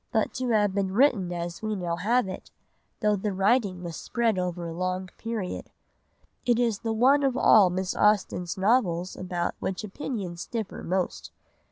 but 0.11 0.33
to 0.33 0.49
have 0.49 0.73
been 0.73 0.91
written 0.95 1.31
as 1.31 1.61
we 1.61 1.75
now 1.75 1.95
have 1.95 2.27
it, 2.27 2.49
though 3.01 3.15
the 3.15 3.31
writing 3.31 3.83
was 3.83 3.95
spread 3.95 4.39
over 4.39 4.65
a 4.65 4.73
long 4.73 5.09
period. 5.19 5.69
It 6.43 6.57
is 6.57 6.79
the 6.79 6.91
one 6.91 7.21
of 7.21 7.37
all 7.37 7.69
Miss 7.69 7.95
Austen's 7.95 8.57
novels 8.57 9.15
about 9.15 9.53
which 9.59 9.83
opinions 9.83 10.47
differ 10.47 10.81
most. 10.83 11.29